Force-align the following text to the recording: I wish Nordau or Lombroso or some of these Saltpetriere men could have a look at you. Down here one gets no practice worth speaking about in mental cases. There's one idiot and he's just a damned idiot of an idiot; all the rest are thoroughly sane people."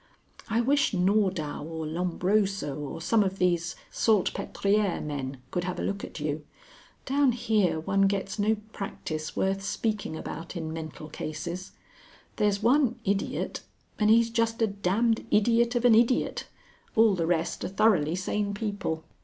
I 0.49 0.61
wish 0.61 0.95
Nordau 0.95 1.63
or 1.63 1.85
Lombroso 1.85 2.75
or 2.79 2.99
some 3.01 3.21
of 3.21 3.37
these 3.37 3.75
Saltpetriere 3.91 4.99
men 4.99 5.37
could 5.51 5.63
have 5.65 5.79
a 5.79 5.83
look 5.83 6.03
at 6.03 6.19
you. 6.19 6.43
Down 7.05 7.33
here 7.33 7.79
one 7.79 8.07
gets 8.07 8.39
no 8.39 8.55
practice 8.73 9.35
worth 9.35 9.61
speaking 9.61 10.17
about 10.17 10.55
in 10.55 10.73
mental 10.73 11.07
cases. 11.07 11.73
There's 12.37 12.63
one 12.63 12.99
idiot 13.05 13.61
and 13.99 14.09
he's 14.09 14.31
just 14.31 14.59
a 14.63 14.65
damned 14.65 15.23
idiot 15.29 15.75
of 15.75 15.85
an 15.85 15.93
idiot; 15.93 16.47
all 16.95 17.13
the 17.13 17.27
rest 17.27 17.63
are 17.63 17.67
thoroughly 17.69 18.15
sane 18.15 18.55
people." 18.55 19.03